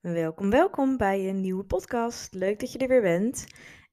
[0.00, 2.34] Welkom, welkom bij een nieuwe podcast.
[2.34, 3.46] Leuk dat je er weer bent.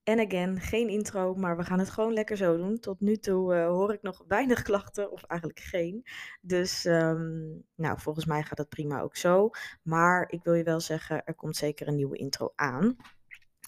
[0.04, 2.80] En again, geen intro, maar we gaan het gewoon lekker zo doen.
[2.80, 6.06] Tot nu toe uh, hoor ik nog weinig klachten, of eigenlijk geen.
[6.42, 9.50] Dus, um, nou, volgens mij gaat het prima ook zo.
[9.84, 12.96] Maar ik wil je wel zeggen, er komt zeker een nieuwe intro aan.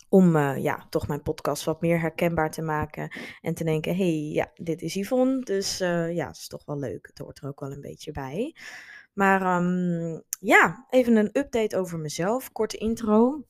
[0.09, 3.11] Om uh, ja, toch mijn podcast wat meer herkenbaar te maken.
[3.41, 5.39] En te denken, hé, hey, ja, dit is Yvonne.
[5.39, 7.07] Dus uh, ja, het is toch wel leuk.
[7.07, 8.55] Het hoort er ook wel een beetje bij.
[9.17, 12.51] Maar um, ja, even een update over mezelf.
[12.51, 13.43] Korte intro.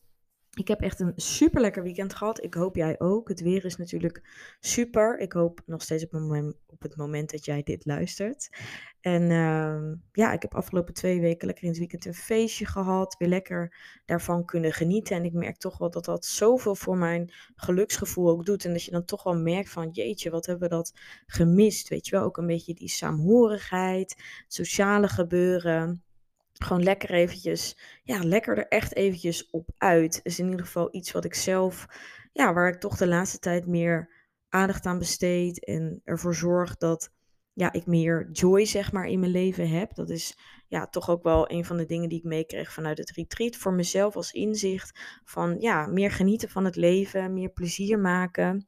[0.58, 2.44] Ik heb echt een super lekker weekend gehad.
[2.44, 3.28] Ik hoop jij ook.
[3.28, 4.22] Het weer is natuurlijk
[4.60, 5.20] super.
[5.20, 8.50] Ik hoop nog steeds op, moment, op het moment dat jij dit luistert.
[9.02, 13.16] En uh, ja, ik heb afgelopen twee weken lekker in het weekend een feestje gehad.
[13.18, 15.16] Weer lekker daarvan kunnen genieten.
[15.16, 18.66] En ik merk toch wel dat dat zoveel voor mijn geluksgevoel ook doet.
[18.66, 20.94] En dat je dan toch wel merkt van jeetje, wat hebben we dat
[21.26, 21.88] gemist.
[21.90, 26.07] Weet je wel, ook een beetje die saamhorigheid, sociale gebeuren
[26.64, 30.20] gewoon lekker eventjes, ja, lekker er echt eventjes op uit.
[30.24, 31.86] Is in ieder geval iets wat ik zelf,
[32.34, 34.16] ja, waar ik toch de laatste tijd meer
[34.50, 37.12] aandacht aan besteed en ervoor zorg dat,
[37.54, 39.96] ja, ik meer joy, zeg maar, in mijn leven heb.
[39.96, 43.12] Dat is, ja, toch ook wel een van de dingen die ik meekreeg vanuit het
[43.12, 43.56] retreat.
[43.56, 48.68] Voor mezelf als inzicht van, ja, meer genieten van het leven, meer plezier maken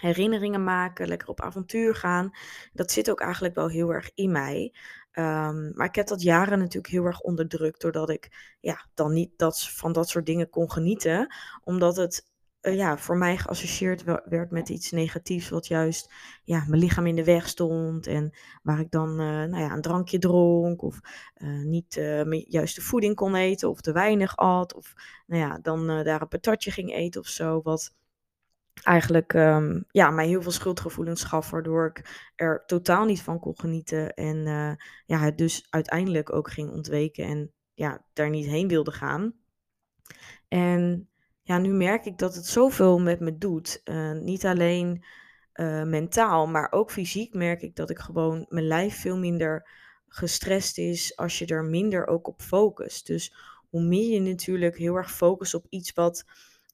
[0.00, 2.30] herinneringen maken, lekker op avontuur gaan.
[2.72, 4.74] Dat zit ook eigenlijk wel heel erg in mij.
[5.12, 9.30] Um, maar ik heb dat jaren natuurlijk heel erg onderdrukt, doordat ik ja, dan niet
[9.36, 11.34] dat, van dat soort dingen kon genieten.
[11.64, 12.28] Omdat het
[12.62, 16.12] uh, ja, voor mij geassocieerd werd met iets negatiefs, wat juist
[16.44, 18.06] ja, mijn lichaam in de weg stond.
[18.06, 21.00] En waar ik dan uh, nou ja, een drankje dronk, of
[21.36, 24.74] uh, niet mijn juiste voeding kon eten, of te weinig at.
[24.74, 24.94] Of
[25.26, 27.60] nou ja, dan daar een patatje ging eten of zo.
[27.62, 27.94] Wat
[28.82, 33.58] eigenlijk um, ja, mij heel veel schuldgevoelens gaf, waardoor ik er totaal niet van kon
[33.58, 34.14] genieten.
[34.14, 34.72] En uh,
[35.06, 39.34] ja, het dus uiteindelijk ook ging ontweken en ja, daar niet heen wilde gaan.
[40.48, 41.08] En
[41.42, 43.80] ja, nu merk ik dat het zoveel met me doet.
[43.84, 45.04] Uh, niet alleen
[45.54, 49.68] uh, mentaal, maar ook fysiek merk ik dat ik gewoon mijn lijf veel minder
[50.08, 53.06] gestrest is als je er minder ook op focust.
[53.06, 53.34] Dus
[53.68, 56.24] hoe meer je natuurlijk heel erg focust op iets wat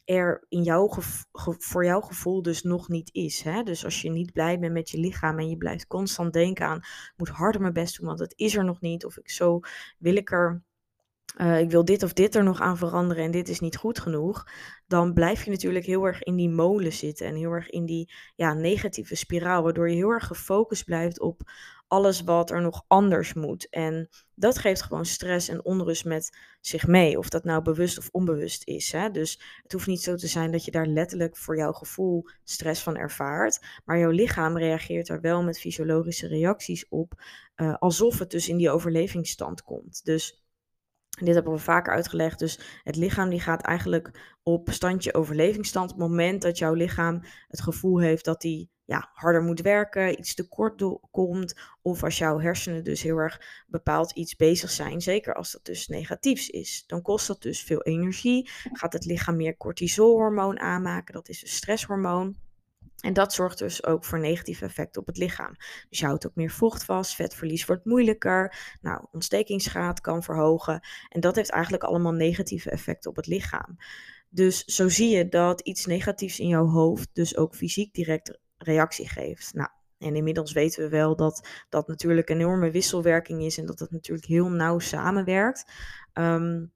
[0.07, 0.91] er in jouw
[1.33, 3.43] voor jouw gevoel dus nog niet is.
[3.43, 3.63] Hè?
[3.63, 6.79] Dus als je niet blij bent met je lichaam en je blijft constant denken aan,
[6.79, 9.05] ik moet harder mijn best doen, want het is er nog niet.
[9.05, 9.61] Of ik zo
[9.99, 10.63] wil ik er,
[11.41, 14.01] uh, ik wil dit of dit er nog aan veranderen en dit is niet goed
[14.01, 14.49] genoeg.
[14.87, 18.13] Dan blijf je natuurlijk heel erg in die molen zitten en heel erg in die
[18.35, 21.41] ja, negatieve spiraal, waardoor je heel erg gefocust blijft op
[21.89, 23.69] alles wat er nog anders moet.
[23.69, 27.19] En dat geeft gewoon stress en onrust met zich mee.
[27.19, 28.93] Of dat nou bewust of onbewust is.
[28.93, 29.11] Hè?
[29.11, 32.83] Dus het hoeft niet zo te zijn dat je daar letterlijk voor jouw gevoel stress
[32.83, 33.61] van ervaart.
[33.85, 37.23] Maar jouw lichaam reageert daar wel met fysiologische reacties op.
[37.57, 40.05] Uh, alsof het dus in die overlevingsstand komt.
[40.05, 40.45] Dus
[41.25, 42.39] dit hebben we vaker uitgelegd.
[42.39, 45.93] Dus het lichaam die gaat eigenlijk op standje overlevingsstand.
[45.93, 50.19] Op het moment dat jouw lichaam het gevoel heeft dat hij ja, harder moet werken,
[50.19, 51.55] iets tekort komt.
[51.83, 55.01] Of als jouw hersenen dus heel erg bepaald iets bezig zijn.
[55.01, 56.85] Zeker als dat dus negatiefs is.
[56.87, 58.51] Dan kost dat dus veel energie.
[58.73, 61.15] Gaat het lichaam meer cortisolhormoon aanmaken.
[61.15, 62.37] Dat is een stresshormoon.
[63.01, 65.55] En dat zorgt dus ook voor negatieve effecten op het lichaam.
[65.89, 70.81] Dus je houdt ook meer vocht vast, vetverlies wordt moeilijker, nou, ontstekingsgraad kan verhogen.
[71.09, 73.77] En dat heeft eigenlijk allemaal negatieve effecten op het lichaam.
[74.29, 79.09] Dus zo zie je dat iets negatiefs in jouw hoofd dus ook fysiek direct reactie
[79.09, 79.55] geeft.
[79.55, 79.69] Nou,
[79.99, 83.91] en inmiddels weten we wel dat dat natuurlijk een enorme wisselwerking is en dat het
[83.91, 85.73] natuurlijk heel nauw samenwerkt.
[86.15, 86.75] Um,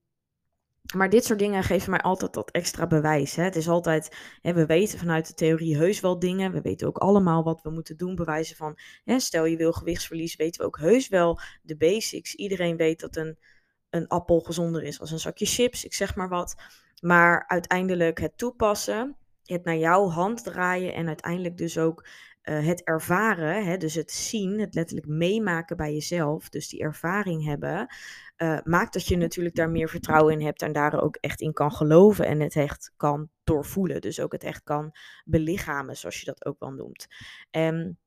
[0.95, 3.37] maar dit soort dingen geven mij altijd dat extra bewijs.
[3.37, 3.43] Hè.
[3.43, 6.53] Het is altijd, hè, we weten vanuit de theorie heus wel dingen.
[6.53, 8.15] We weten ook allemaal wat we moeten doen.
[8.15, 12.35] Bewijzen van, hè, stel je wil gewichtsverlies, weten we ook heus wel de basics.
[12.35, 13.39] Iedereen weet dat een,
[13.91, 16.55] een appel gezonder is als een zakje chips, ik zeg maar wat.
[17.01, 19.17] Maar uiteindelijk het toepassen,
[19.53, 22.07] het naar jouw hand draaien en uiteindelijk dus ook
[22.43, 27.45] uh, het ervaren, hè, dus het zien, het letterlijk meemaken bij jezelf, dus die ervaring
[27.45, 27.95] hebben,
[28.37, 31.53] uh, maakt dat je natuurlijk daar meer vertrouwen in hebt en daar ook echt in
[31.53, 34.01] kan geloven en het echt kan doorvoelen.
[34.01, 34.93] Dus ook het echt kan
[35.25, 37.07] belichamen, zoals je dat ook wel noemt.
[37.51, 37.99] En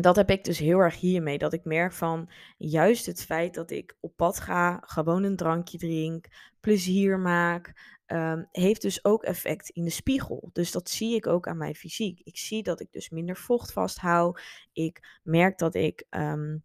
[0.00, 3.70] dat heb ik dus heel erg hiermee, dat ik merk van juist het feit dat
[3.70, 6.26] ik op pad ga, gewoon een drankje drink,
[6.60, 10.50] plezier maak, um, heeft dus ook effect in de spiegel.
[10.52, 12.20] Dus dat zie ik ook aan mijn fysiek.
[12.24, 14.40] Ik zie dat ik dus minder vocht vasthoud.
[14.72, 16.64] Ik merk dat ik um,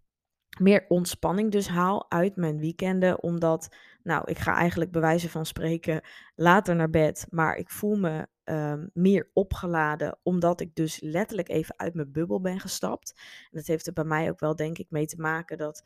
[0.60, 3.24] meer ontspanning dus haal uit mijn weekenden.
[3.24, 6.02] Omdat, nou, ik ga eigenlijk bij wijze van spreken
[6.36, 7.28] later naar bed.
[7.30, 10.20] Maar ik voel me um, meer opgeladen.
[10.24, 13.14] Omdat ik dus letterlijk even uit mijn bubbel ben gestapt.
[13.52, 15.84] En dat heeft er bij mij ook wel, denk ik, mee te maken dat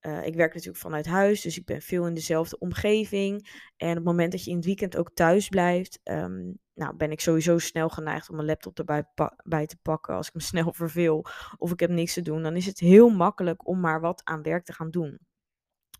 [0.00, 3.48] eh, ik werk natuurlijk vanuit huis, dus ik ben veel in dezelfde omgeving.
[3.76, 7.10] En op het moment dat je in het weekend ook thuis blijft, ehm, nou, ben
[7.10, 9.04] ik sowieso snel geneigd om mijn laptop erbij
[9.44, 11.24] bij te pakken als ik me snel verveel
[11.56, 12.42] of ik heb niks te doen.
[12.42, 15.18] Dan is het heel makkelijk om maar wat aan werk te gaan doen.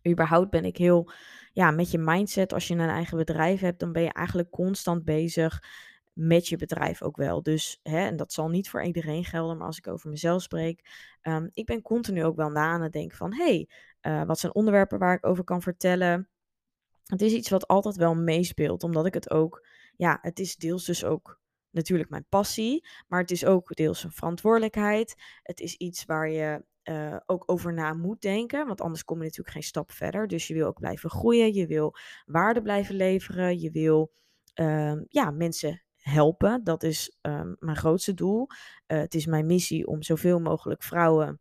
[0.08, 1.10] Überhaupt ben ik heel,
[1.52, 5.04] ja, met je mindset, als je een eigen bedrijf hebt, dan ben je eigenlijk constant
[5.04, 5.62] bezig
[6.12, 7.42] met je bedrijf ook wel.
[7.42, 10.84] Dus, hè, en dat zal niet voor iedereen gelden, maar als ik over mezelf spreek,
[11.22, 13.68] um, ik ben continu ook wel na aan het denken van, hey,
[14.02, 16.28] uh, wat zijn onderwerpen waar ik over kan vertellen?
[17.04, 19.66] Het is iets wat altijd wel meespeelt, omdat ik het ook,
[19.98, 21.40] ja, het is deels dus ook
[21.70, 25.14] natuurlijk mijn passie, maar het is ook deels een verantwoordelijkheid.
[25.42, 28.66] Het is iets waar je uh, ook over na moet denken.
[28.66, 30.26] Want anders kom je natuurlijk geen stap verder.
[30.26, 31.54] Dus je wil ook blijven groeien.
[31.54, 31.94] Je wil
[32.26, 33.60] waarde blijven leveren.
[33.60, 34.12] Je wil
[34.54, 36.64] uh, ja, mensen helpen.
[36.64, 38.46] Dat is um, mijn grootste doel.
[38.86, 41.40] Het is mijn missie om zoveel mogelijk vrouwen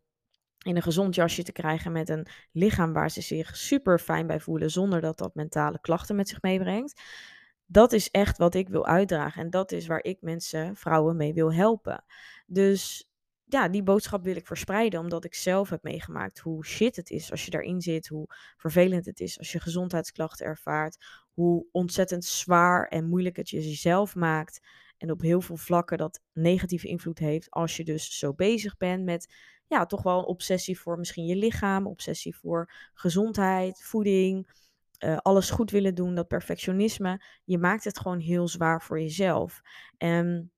[0.57, 4.39] in een gezond jasje te krijgen met een lichaam waar ze zich super fijn bij
[4.39, 7.01] voelen, zonder dat dat mentale klachten met zich meebrengt.
[7.69, 11.33] Dat is echt wat ik wil uitdragen en dat is waar ik mensen, vrouwen mee
[11.33, 12.03] wil helpen.
[12.45, 13.09] Dus
[13.45, 17.31] ja, die boodschap wil ik verspreiden, omdat ik zelf heb meegemaakt hoe shit het is
[17.31, 18.27] als je daarin zit, hoe
[18.57, 24.15] vervelend het is als je gezondheidsklachten ervaart, hoe ontzettend zwaar en moeilijk het je jezelf
[24.15, 24.59] maakt
[24.97, 29.03] en op heel veel vlakken dat negatieve invloed heeft als je dus zo bezig bent
[29.03, 29.33] met
[29.67, 34.49] ja, toch wel een obsessie voor misschien je lichaam, obsessie voor gezondheid, voeding,
[34.99, 37.21] uh, alles goed willen doen, dat perfectionisme.
[37.43, 39.61] Je maakt het gewoon heel zwaar voor jezelf.
[39.97, 40.51] En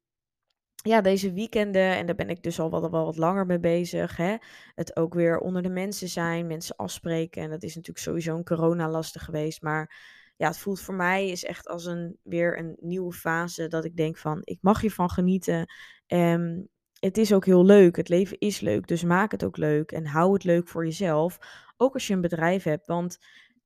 [0.83, 4.17] ja, deze weekenden, en daar ben ik dus al wel, wel wat langer mee bezig.
[4.17, 4.35] Hè?
[4.75, 7.43] Het ook weer onder de mensen zijn, mensen afspreken.
[7.43, 9.61] En dat is natuurlijk sowieso een corona lastig geweest.
[9.61, 9.95] Maar
[10.37, 13.67] ja, het voelt voor mij is echt als een weer een nieuwe fase.
[13.67, 15.73] Dat ik denk van, ik mag hiervan genieten.
[16.07, 16.69] En
[16.99, 17.95] het is ook heel leuk.
[17.95, 18.87] Het leven is leuk.
[18.87, 19.91] Dus maak het ook leuk.
[19.91, 21.37] En hou het leuk voor jezelf.
[21.77, 22.87] Ook als je een bedrijf hebt.
[22.87, 23.17] Want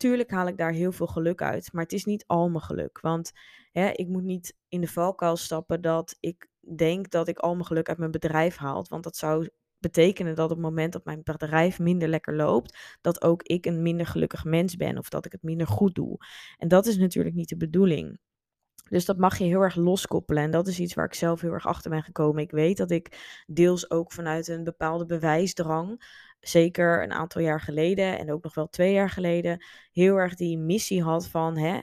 [0.04, 1.74] tuurlijk haal ik daar heel veel geluk uit.
[1.74, 3.00] Maar het is niet al mijn geluk.
[3.02, 3.32] Want
[3.72, 7.66] hè, ik moet niet in de valkuil stappen dat ik denk dat ik al mijn
[7.66, 8.86] geluk uit mijn bedrijf haal.
[8.90, 13.22] Want dat zou betekenen dat op het moment dat mijn bedrijf minder lekker loopt, dat
[13.22, 16.18] ook ik een minder gelukkig mens ben of dat ik het minder goed doe.
[16.58, 18.20] En dat is natuurlijk niet de bedoeling.
[18.90, 20.44] Dus dat mag je heel erg loskoppelen.
[20.44, 22.44] En dat is iets waar ik zelf heel erg achter ben gekomen.
[22.44, 26.04] Ik weet dat ik deels ook vanuit een bepaalde bewijsdrang,
[26.40, 30.58] zeker een aantal jaar geleden en ook nog wel twee jaar geleden, heel erg die
[30.58, 31.80] missie had van hè,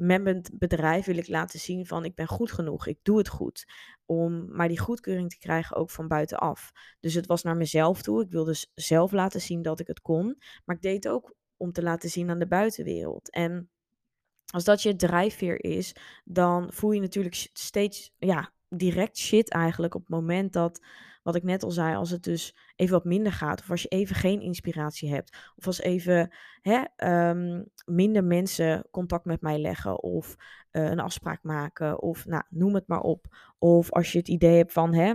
[0.00, 3.28] met mijn bedrijf wil ik laten zien van ik ben goed genoeg, ik doe het
[3.28, 3.64] goed.
[4.04, 6.70] Om maar die goedkeuring te krijgen ook van buitenaf.
[7.00, 8.22] Dus het was naar mezelf toe.
[8.22, 10.36] Ik wilde zelf laten zien dat ik het kon.
[10.64, 13.30] Maar ik deed het ook om te laten zien aan de buitenwereld.
[13.30, 13.70] En
[14.50, 15.94] als dat je drijfveer is,
[16.24, 20.80] dan voel je natuurlijk steeds ja, direct shit eigenlijk op het moment dat
[21.22, 23.88] wat ik net al zei, als het dus even wat minder gaat, of als je
[23.88, 26.84] even geen inspiratie hebt, of als even hè,
[27.30, 30.36] um, minder mensen contact met mij leggen, of
[30.72, 33.26] uh, een afspraak maken, of nou, noem het maar op.
[33.58, 35.14] Of als je het idee hebt van, hè,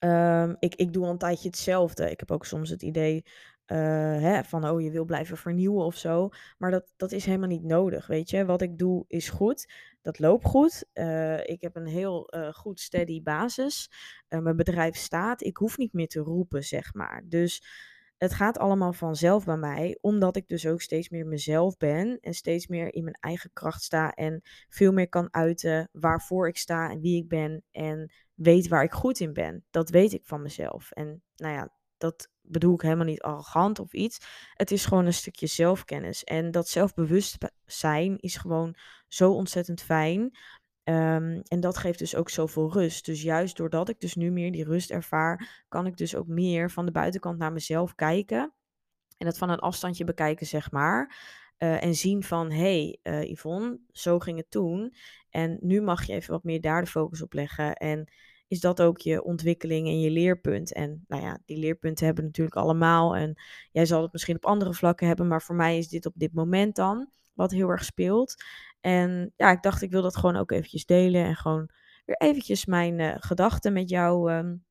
[0.00, 2.10] um, ik, ik doe al een tijdje hetzelfde.
[2.10, 3.24] Ik heb ook soms het idee
[3.66, 3.76] uh,
[4.20, 6.28] hè, van, oh, je wil blijven vernieuwen of zo.
[6.58, 8.44] Maar dat, dat is helemaal niet nodig, weet je.
[8.44, 9.72] Wat ik doe is goed.
[10.02, 10.84] Dat loopt goed.
[10.94, 13.90] Uh, ik heb een heel uh, goed steady basis.
[14.28, 15.42] mijn bedrijf staat.
[15.42, 17.22] Ik hoef niet meer te roepen, zeg maar.
[17.24, 17.62] Dus
[18.20, 22.34] het gaat allemaal vanzelf bij mij, omdat ik dus ook steeds meer mezelf ben en
[22.34, 26.90] steeds meer in mijn eigen kracht sta en veel meer kan uiten waarvoor ik sta
[26.90, 29.64] en wie ik ben en weet waar ik goed in ben.
[29.70, 30.90] Dat weet ik van mezelf.
[30.90, 34.18] En nou ja, dat bedoel ik helemaal niet arrogant of iets.
[34.54, 36.24] Het is gewoon een stukje zelfkennis.
[36.24, 38.76] En dat zelfbewustzijn is gewoon
[39.08, 40.20] zo ontzettend fijn.
[40.84, 43.04] Um, en dat geeft dus ook zoveel rust.
[43.04, 46.70] Dus juist doordat ik dus nu meer die rust ervaar, kan ik dus ook meer
[46.70, 48.52] van de buitenkant naar mezelf kijken.
[49.18, 51.16] En dat van een afstandje bekijken, zeg maar.
[51.58, 54.94] Uh, en zien van, hé hey, uh, Yvonne, zo ging het toen.
[55.30, 57.74] En nu mag je even wat meer daar de focus op leggen.
[57.74, 58.12] En
[58.50, 60.72] is dat ook je ontwikkeling en je leerpunt.
[60.72, 63.16] En nou ja, die leerpunten hebben natuurlijk allemaal.
[63.16, 63.40] En
[63.72, 66.34] jij zal het misschien op andere vlakken hebben, maar voor mij is dit op dit
[66.34, 68.34] moment dan wat heel erg speelt.
[68.80, 71.70] En ja, ik dacht, ik wil dat gewoon ook eventjes delen en gewoon
[72.04, 74.64] weer eventjes mijn uh, gedachten met jou um,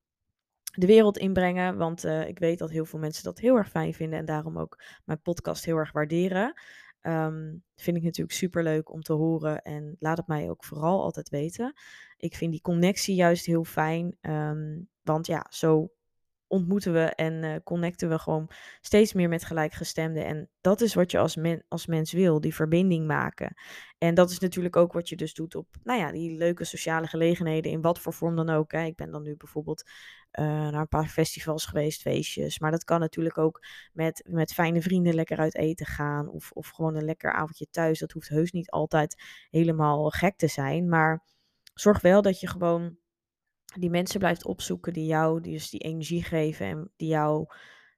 [0.72, 1.78] de wereld inbrengen.
[1.78, 4.58] Want uh, ik weet dat heel veel mensen dat heel erg fijn vinden en daarom
[4.58, 6.54] ook mijn podcast heel erg waarderen.
[7.02, 11.02] Um, vind ik natuurlijk super leuk om te horen en laat het mij ook vooral
[11.02, 11.74] altijd weten.
[12.18, 15.92] Ik vind die connectie juist heel fijn, um, want ja, zo
[16.50, 18.50] ontmoeten we en uh, connecten we gewoon
[18.82, 20.26] steeds meer met gelijkgestemden.
[20.26, 21.38] En dat is wat je als,
[21.68, 23.54] als mens wil, die verbinding maken.
[23.98, 27.08] En dat is natuurlijk ook wat je dus doet op, nou ja, die leuke sociale
[27.08, 28.74] gelegenheden, in wat voor vorm dan ook.
[28.74, 29.84] Ik ben dan nu bijvoorbeeld
[30.40, 32.60] uh, naar een paar festivals geweest, feestjes.
[32.60, 33.64] Maar dat kan natuurlijk ook
[33.94, 36.30] met, met fijne vrienden lekker uit eten gaan.
[36.30, 38.00] Of, of gewoon een lekker avondje thuis.
[38.00, 40.90] Dat hoeft heus niet altijd helemaal gek te zijn.
[40.90, 41.24] Maar
[41.74, 42.98] zorg wel dat je gewoon
[43.78, 47.48] die mensen blijft opzoeken die jou dus die energie geven en die jou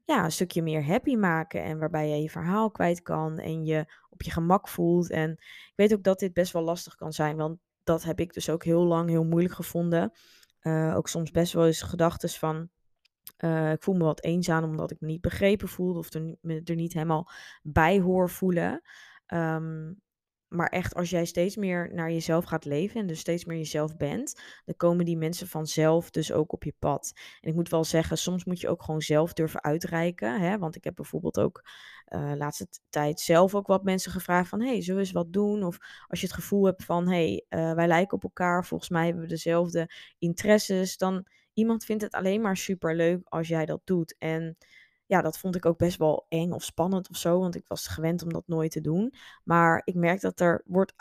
[0.06, 3.86] ja, een stukje meer happy maken en waarbij je je verhaal kwijt kan en je
[4.10, 5.10] op je gemak voelt.
[5.10, 8.34] En ik weet ook dat dit best wel lastig kan zijn, want dat heb ik
[8.34, 10.12] dus ook heel lang heel moeilijk gevonden.
[10.62, 12.70] Uh, ook soms best wel eens gedachten van,
[13.38, 16.62] uh, ik voel me wat eenzaam omdat ik me niet begrepen voelde of er, me
[16.64, 17.30] er niet helemaal
[17.62, 18.82] bij hoor voelen.
[19.28, 20.02] Um,
[20.52, 23.98] maar echt, als jij steeds meer naar jezelf gaat leven en dus steeds meer jezelf
[23.98, 27.14] bent, dan komen die mensen vanzelf dus ook op je pad.
[27.42, 30.42] En ik moet wel zeggen, soms moet je ook gewoon zelf durven uitreiken.
[30.42, 30.58] Hè?
[30.58, 31.64] Want ik heb bijvoorbeeld ook
[32.08, 35.64] uh, laatste tijd zelf ook wat mensen gevraagd van, hey, zullen we eens wat doen?
[35.64, 35.78] Of
[36.08, 39.22] als je het gevoel hebt van, hey, uh, wij lijken op elkaar, volgens mij hebben
[39.22, 44.16] we dezelfde interesses, dan iemand vindt het alleen maar super leuk als jij dat doet.
[44.18, 44.58] En
[45.12, 47.88] ja, dat vond ik ook best wel eng of spannend of zo, want ik was
[47.88, 49.14] gewend om dat nooit te doen.
[49.44, 50.94] Maar ik merk dat er wordt,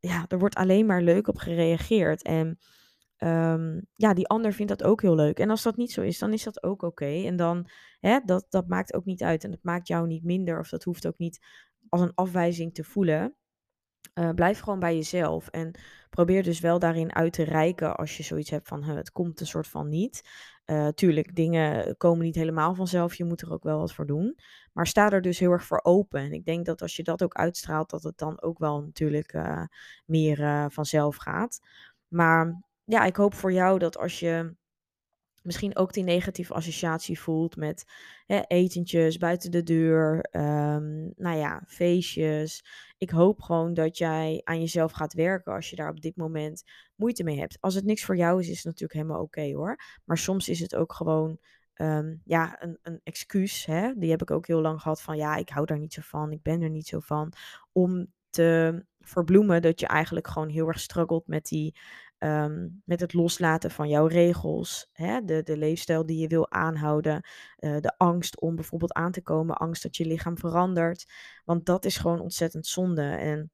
[0.00, 2.22] ja, er wordt alleen maar leuk op gereageerd.
[2.22, 2.58] En
[3.18, 5.38] um, ja, die ander vindt dat ook heel leuk.
[5.38, 7.24] En als dat niet zo is, dan is dat ook oké.
[7.24, 7.68] En dan,
[8.00, 9.44] hè, dat, dat maakt ook niet uit.
[9.44, 11.40] En dat maakt jou niet minder, of dat hoeft ook niet
[11.88, 13.34] als een afwijzing te voelen.
[14.14, 15.74] Uh, blijf gewoon bij jezelf en
[16.10, 19.46] probeer dus wel daarin uit te reiken als je zoiets hebt van het komt een
[19.46, 20.28] soort van niet.
[20.66, 24.38] Uh, tuurlijk, dingen komen niet helemaal vanzelf, je moet er ook wel wat voor doen.
[24.72, 26.20] Maar sta er dus heel erg voor open.
[26.20, 29.32] En ik denk dat als je dat ook uitstraalt, dat het dan ook wel natuurlijk
[29.32, 29.62] uh,
[30.04, 31.60] meer vanzelf gaat.
[32.08, 34.54] Maar ja, ik hoop voor jou dat als je
[35.44, 37.84] misschien ook die negatieve associatie voelt met
[38.26, 42.64] hè, etentjes buiten de deur, um, nou ja, feestjes.
[42.98, 46.62] Ik hoop gewoon dat jij aan jezelf gaat werken als je daar op dit moment
[46.96, 47.56] moeite mee hebt.
[47.60, 49.76] Als het niks voor jou is, is het natuurlijk helemaal oké hoor.
[50.04, 51.38] Maar soms is het ook gewoon
[51.74, 53.66] um, ja, een, een excuus.
[53.66, 53.92] Hè?
[53.96, 56.32] Die heb ik ook heel lang gehad van ja, ik hou daar niet zo van,
[56.32, 57.32] ik ben er niet zo van.
[57.72, 61.76] Om te verbloemen dat je eigenlijk gewoon heel erg struggelt met die
[62.18, 67.28] Um, met het loslaten van jouw regels, hè, de, de leefstijl die je wil aanhouden,
[67.58, 71.12] uh, de angst om bijvoorbeeld aan te komen, angst dat je lichaam verandert.
[71.44, 73.02] Want dat is gewoon ontzettend zonde.
[73.02, 73.50] En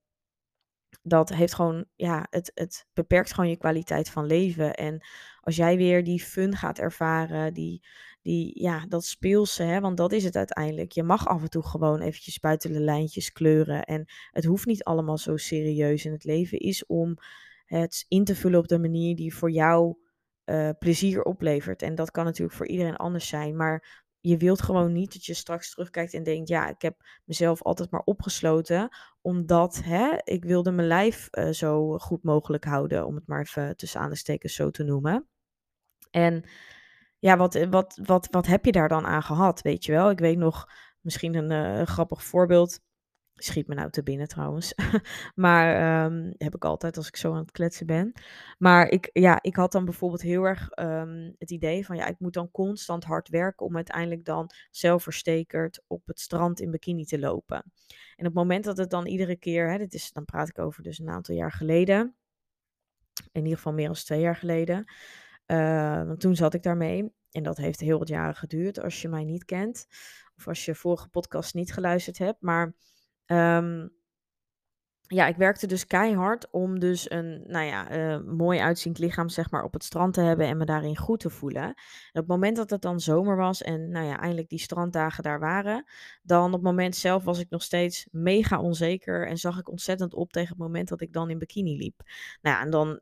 [1.03, 4.75] dat heeft gewoon, ja, het, het beperkt gewoon je kwaliteit van leven.
[4.75, 5.07] En
[5.41, 7.87] als jij weer die fun gaat ervaren, die,
[8.23, 10.93] die ja, dat speelse, hè, want dat is het uiteindelijk.
[10.93, 13.85] Je mag af en toe gewoon eventjes buiten de lijntjes kleuren.
[13.85, 16.05] En het hoeft niet allemaal zo serieus.
[16.05, 17.17] En het leven is om
[17.79, 19.97] het in te vullen op de manier die voor jou
[20.45, 21.83] uh, plezier oplevert.
[21.83, 23.57] En dat kan natuurlijk voor iedereen anders zijn.
[23.57, 27.63] Maar je wilt gewoon niet dat je straks terugkijkt en denkt: ja, ik heb mezelf
[27.63, 28.89] altijd maar opgesloten.
[29.21, 33.07] Omdat hè, ik wilde mijn lijf uh, zo goed mogelijk houden.
[33.07, 35.29] Om het maar even tussen aanstekens zo te noemen.
[36.11, 36.45] En
[37.19, 39.63] ja, wat, wat, wat, wat heb je daar dan aan gehad?
[39.63, 40.67] Weet je wel, ik weet nog
[41.01, 42.81] misschien een grappig voorbeeld.
[43.43, 44.75] Schiet me nou te binnen trouwens.
[45.35, 48.13] maar um, heb ik altijd als ik zo aan het kletsen ben.
[48.59, 52.19] Maar ik, ja, ik had dan bijvoorbeeld heel erg um, het idee van ja, ik
[52.19, 57.19] moet dan constant hard werken om uiteindelijk dan zelfverstekerd op het strand in bikini te
[57.19, 57.63] lopen.
[58.17, 60.59] En op het moment dat het dan iedere keer, hè, dit is, dan praat ik
[60.59, 62.15] over dus een aantal jaar geleden.
[63.33, 64.93] In ieder geval meer dan twee jaar geleden.
[65.47, 67.13] Uh, want toen zat ik daarmee.
[67.31, 69.87] En dat heeft heel wat jaren geduurd als je mij niet kent.
[70.37, 72.43] Of als je vorige podcast niet geluisterd hebt.
[72.43, 72.75] Maar
[73.33, 73.99] Um,
[75.13, 79.51] ja, ik werkte dus keihard om dus een, nou ja, uh, mooi uitziend lichaam zeg
[79.51, 81.63] maar op het strand te hebben en me daarin goed te voelen.
[81.63, 81.73] En
[82.13, 85.41] op het moment dat het dan zomer was en nou ja, eindelijk die stranddagen daar
[85.41, 85.85] waren,
[86.23, 90.15] dan op het moment zelf was ik nog steeds mega onzeker en zag ik ontzettend
[90.15, 92.03] op tegen het moment dat ik dan in bikini liep.
[92.43, 93.01] Nou ja, en dan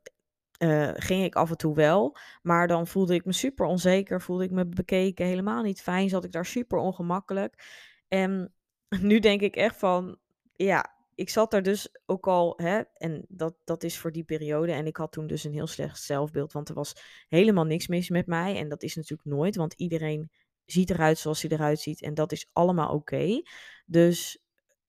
[0.62, 4.44] uh, ging ik af en toe wel, maar dan voelde ik me super onzeker, voelde
[4.44, 7.64] ik me bekeken, helemaal niet fijn, zat ik daar super ongemakkelijk.
[8.08, 8.52] En
[9.00, 10.18] nu denk ik echt van,
[10.52, 14.72] ja, ik zat daar dus ook al, hè, en dat, dat is voor die periode.
[14.72, 16.94] En ik had toen dus een heel slecht zelfbeeld, want er was
[17.28, 18.56] helemaal niks mis met mij.
[18.56, 20.30] En dat is natuurlijk nooit, want iedereen
[20.64, 22.02] ziet eruit zoals hij eruit ziet.
[22.02, 23.42] En dat is allemaal oké.
[23.86, 24.44] Dus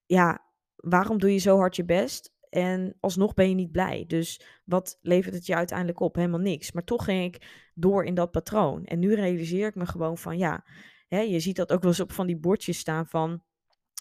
[0.06, 2.34] ja, waarom doe je zo hard je best?
[2.50, 4.06] En alsnog ben je niet blij.
[4.08, 6.16] Dus wat levert het je uiteindelijk op?
[6.16, 6.72] Helemaal niks.
[6.72, 8.86] Maar toch ging ik door in dat patroon.
[8.86, 10.66] En nu realiseer ik me gewoon van ja,
[11.08, 13.44] hè, je ziet dat ook wel eens op van die bordjes staan van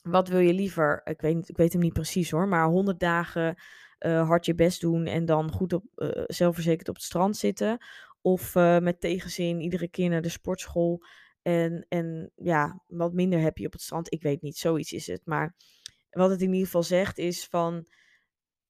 [0.02, 1.00] wat wil je liever?
[1.04, 3.56] Ik weet, ik weet hem niet precies hoor, maar 100 dagen
[3.98, 7.78] uh, hard je best doen en dan goed op, uh, zelfverzekerd op het strand zitten.
[8.20, 11.02] Of uh, met tegenzin iedere keer naar de sportschool
[11.42, 14.12] En, en ja, wat minder happy op het strand.
[14.12, 15.20] Ik weet niet, zoiets is het.
[15.24, 15.54] Maar
[16.10, 17.86] wat het in ieder geval zegt is van,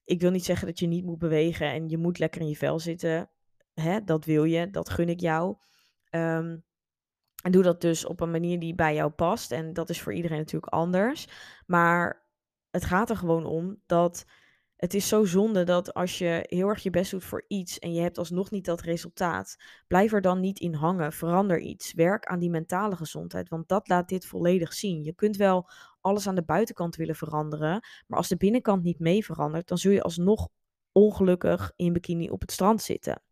[0.04, 2.56] ik wil niet zeggen dat je niet moet bewegen en je moet lekker in je
[2.56, 3.30] vel zitten.
[3.74, 5.56] Hè, dat wil je, dat gun ik jou.
[6.10, 6.56] Ehm,
[7.42, 9.52] en doe dat dus op een manier die bij jou past.
[9.52, 11.28] En dat is voor iedereen natuurlijk anders.
[11.66, 12.26] Maar
[12.70, 14.24] het gaat er gewoon om dat
[14.78, 17.92] het is zo zonde dat als je heel erg je best doet voor iets en
[17.92, 21.12] je hebt alsnog niet dat resultaat, blijf er dan niet in hangen.
[21.12, 21.92] Verander iets.
[21.92, 25.02] Werk aan die mentale gezondheid, want dat laat dit volledig zien.
[25.02, 29.24] Je kunt wel alles aan de buitenkant willen veranderen, maar als de binnenkant niet mee
[29.24, 30.48] verandert, dan zul je alsnog
[30.92, 33.22] ongelukkig in bikini op het strand zitten.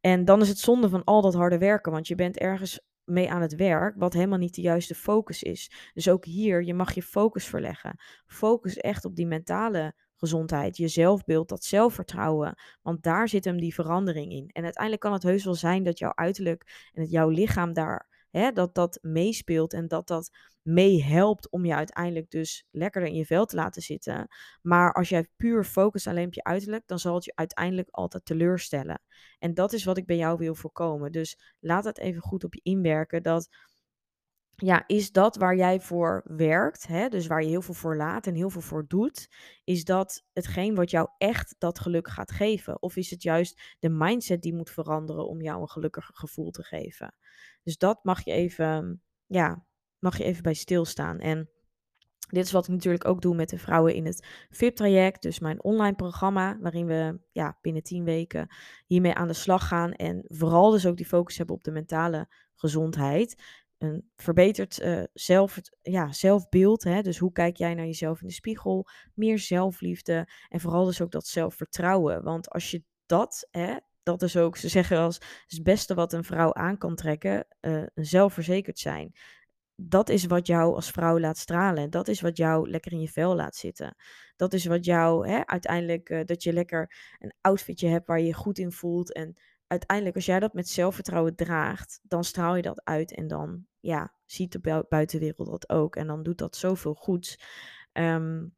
[0.00, 3.30] En dan is het zonde van al dat harde werken, want je bent ergens mee
[3.30, 5.90] aan het werk, wat helemaal niet de juiste focus is.
[5.94, 8.00] Dus ook hier, je mag je focus verleggen.
[8.26, 12.58] Focus echt op die mentale gezondheid, je zelfbeeld, dat zelfvertrouwen.
[12.82, 14.50] Want daar zit hem die verandering in.
[14.52, 18.17] En uiteindelijk kan het heus wel zijn dat jouw uiterlijk en het jouw lichaam daar,
[18.30, 20.30] hè, dat dat meespeelt en dat dat
[20.62, 24.28] meehelpt om je uiteindelijk dus lekkerder in je vel te laten zitten.
[24.62, 28.24] Maar als jij puur focust alleen op je uiterlijk, dan zal het je uiteindelijk altijd
[28.24, 29.02] teleurstellen.
[29.38, 31.12] En dat is wat ik bij jou wil voorkomen.
[31.12, 33.48] Dus laat het even goed op je inwerken dat
[34.64, 37.08] ja, is dat waar jij voor werkt, hè?
[37.08, 39.28] dus waar je heel veel voor laat en heel veel voor doet,
[39.64, 42.82] is dat hetgeen wat jou echt dat geluk gaat geven?
[42.82, 46.62] Of is het juist de mindset die moet veranderen om jou een gelukkiger gevoel te
[46.62, 47.14] geven?
[47.68, 49.66] Dus dat mag je even, ja,
[49.98, 51.18] mag je even bij stilstaan.
[51.18, 51.50] En
[52.28, 55.62] dit is wat ik natuurlijk ook doe met de vrouwen in het VIP-traject, dus mijn
[55.62, 58.48] online programma, waarin we ja, binnen tien weken
[58.86, 62.28] hiermee aan de slag gaan en vooral dus ook die focus hebben op de mentale
[62.54, 63.42] gezondheid
[63.78, 66.84] een verbeterd uh, zelf, ja, zelfbeeld.
[66.84, 67.02] Hè?
[67.02, 68.88] Dus hoe kijk jij naar jezelf in de spiegel?
[69.14, 72.22] Meer zelfliefde en vooral dus ook dat zelfvertrouwen.
[72.22, 73.76] Want als je dat, hè,
[74.08, 77.82] dat is ook, ze zeggen als het beste wat een vrouw aan kan trekken, uh,
[77.94, 79.12] zelfverzekerd zijn.
[79.76, 81.90] Dat is wat jou als vrouw laat stralen.
[81.90, 83.96] Dat is wat jou lekker in je vel laat zitten.
[84.36, 88.26] Dat is wat jou hè, uiteindelijk, uh, dat je lekker een outfitje hebt waar je
[88.26, 89.12] je goed in voelt.
[89.12, 89.36] En
[89.66, 94.14] uiteindelijk, als jij dat met zelfvertrouwen draagt, dan straal je dat uit en dan ja,
[94.24, 95.96] ziet de buitenwereld dat ook.
[95.96, 97.40] En dan doet dat zoveel goeds.
[97.92, 98.56] Um,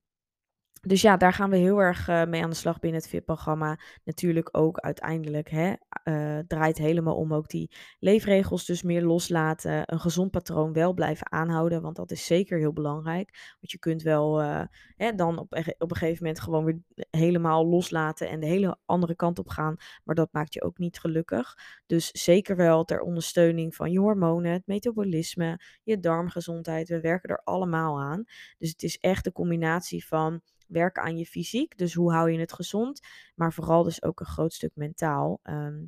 [0.80, 3.78] dus ja, daar gaan we heel erg uh, mee aan de slag binnen het VIP-programma.
[4.04, 9.82] Natuurlijk ook uiteindelijk hè, uh, draait helemaal om ook die leefregels dus meer loslaten.
[9.86, 13.56] Een gezond patroon wel blijven aanhouden, want dat is zeker heel belangrijk.
[13.60, 14.62] Want je kunt wel uh,
[14.97, 16.78] hè, dan op, op een gegeven moment gewoon weer
[17.10, 19.76] helemaal loslaten en de hele andere kant op gaan.
[20.04, 21.54] Maar dat maakt je ook niet gelukkig.
[21.86, 26.88] Dus zeker wel ter ondersteuning van je hormonen, het metabolisme, je darmgezondheid.
[26.88, 28.25] We werken er allemaal aan.
[28.58, 31.78] Dus het is echt de combinatie van werken aan je fysiek.
[31.78, 33.00] Dus hoe hou je het gezond?
[33.35, 35.41] Maar vooral dus ook een groot stuk mentaal.
[35.43, 35.83] Ehm,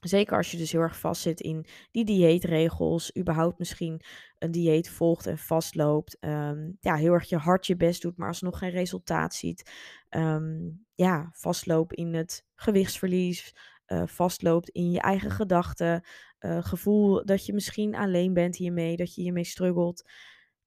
[0.00, 4.00] zeker als je dus heel erg vastzit in die dieetregels, überhaupt misschien
[4.38, 6.16] een dieet volgt en vastloopt.
[6.20, 9.70] Ehm, ja, heel erg je hard je best doet, maar alsnog geen resultaat ziet.
[10.10, 13.54] Um, ja, vastloopt in het gewichtsverlies,
[13.86, 16.04] uh, vastloopt in je eigen gedachten.
[16.40, 20.10] Uh, gevoel dat je misschien alleen bent hiermee, dat je hiermee struggelt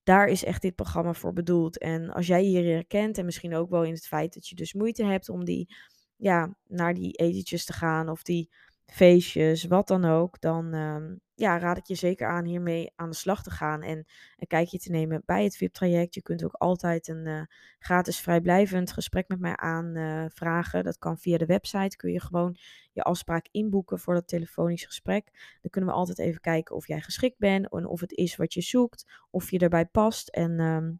[0.05, 1.77] daar is echt dit programma voor bedoeld.
[1.77, 4.73] En als jij je herkent en misschien ook wel in het feit dat je dus
[4.73, 5.75] moeite hebt om die,
[6.15, 8.49] ja, naar die etentjes te gaan of die
[8.85, 13.15] feestjes, wat dan ook, dan um, ja, raad ik je zeker aan hiermee aan de
[13.15, 13.97] slag te gaan en
[14.37, 16.13] een kijkje te nemen bij het VIP-traject.
[16.13, 17.41] Je kunt ook altijd een uh,
[17.79, 20.79] gratis vrijblijvend gesprek met mij aanvragen.
[20.79, 21.95] Uh, dat kan via de website.
[21.95, 22.57] Kun je gewoon
[22.91, 25.29] je afspraak inboeken voor dat telefonisch gesprek.
[25.61, 28.53] Dan kunnen we altijd even kijken of jij geschikt bent en of het is wat
[28.53, 30.27] je zoekt, of je erbij past.
[30.27, 30.99] En um,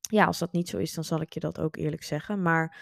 [0.00, 2.42] ja, als dat niet zo is, dan zal ik je dat ook eerlijk zeggen.
[2.42, 2.76] Maar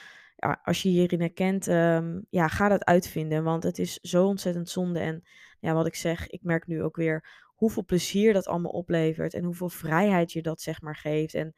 [0.62, 3.44] als je hierin herkent, um, ja, ga dat uitvinden.
[3.44, 4.98] Want het is zo ontzettend zonde.
[4.98, 5.22] En
[5.61, 9.35] ja, wat ik zeg, ik merk nu ook weer hoeveel plezier dat allemaal oplevert.
[9.35, 11.35] En hoeveel vrijheid je dat zeg maar geeft.
[11.35, 11.54] En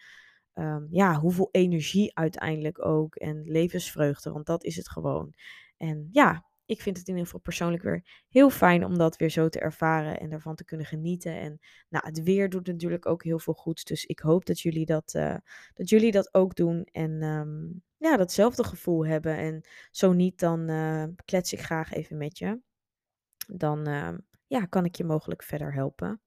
[0.55, 3.15] um, ja, hoeveel energie uiteindelijk ook.
[3.15, 5.35] En levensvreugde, want dat is het gewoon.
[5.77, 9.31] En ja, ik vind het in ieder geval persoonlijk weer heel fijn om dat weer
[9.31, 11.41] zo te ervaren en daarvan te kunnen genieten.
[11.41, 13.85] En nou, het weer doet natuurlijk ook heel veel goeds.
[13.85, 15.37] Dus ik hoop dat jullie dat, uh,
[15.75, 16.89] dat, jullie dat ook doen.
[16.93, 19.37] En um, ja, datzelfde gevoel hebben.
[19.37, 22.61] En zo niet, dan uh, klets ik graag even met je.
[23.47, 24.15] Dan uh,
[24.47, 26.21] ja, kan ik je mogelijk verder helpen.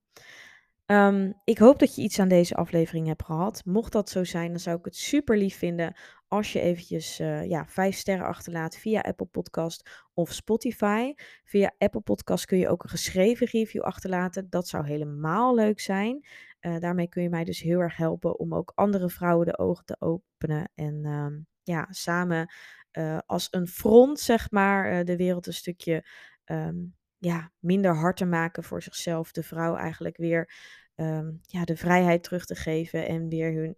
[0.90, 3.64] Um, ik hoop dat je iets aan deze aflevering hebt gehad.
[3.64, 5.96] Mocht dat zo zijn, dan zou ik het super lief vinden
[6.28, 11.14] als je eventjes uh, ja, vijf sterren achterlaat via Apple Podcast of Spotify.
[11.44, 14.46] Via Apple Podcast kun je ook een geschreven review achterlaten.
[14.50, 16.26] Dat zou helemaal leuk zijn.
[16.60, 19.84] Uh, daarmee kun je mij dus heel erg helpen om ook andere vrouwen de ogen
[19.84, 20.70] te openen.
[20.74, 22.52] En um, ja, samen
[22.92, 26.06] uh, als een front, zeg maar, de wereld een stukje
[26.44, 29.32] um, ja, minder hard te maken voor zichzelf.
[29.32, 30.52] De vrouw eigenlijk weer
[30.94, 33.76] ehm, ja, de vrijheid terug te geven en weer hun,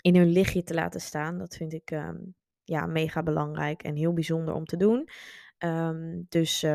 [0.00, 1.38] in hun lichtje te laten staan.
[1.38, 2.18] Dat vind ik ehm,
[2.64, 5.08] ja, mega belangrijk en heel bijzonder om te doen.
[5.58, 6.66] Ehm, dus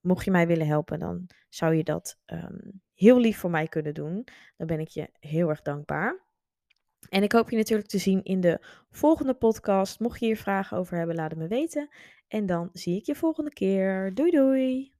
[0.00, 2.18] mocht je mij willen helpen, dan zou je dat
[2.94, 4.26] heel lief voor mij kunnen doen.
[4.56, 6.24] Dan ben ik je heel erg dankbaar.
[7.08, 10.00] En ik hoop je natuurlijk te zien in de volgende podcast.
[10.00, 11.88] Mocht je hier vragen over hebben, laat het me weten.
[12.28, 14.14] En dan zie ik je volgende keer.
[14.14, 14.95] Doei doei!